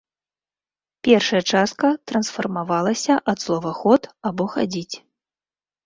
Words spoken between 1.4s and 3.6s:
частка трансфармавалася ад